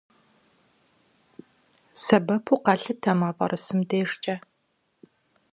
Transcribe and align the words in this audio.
Сэбэпу 2.03 2.55
къалъытэ 2.63 3.11
мафӏэрысым 3.19 3.79
дежкӏэ. 3.89 4.35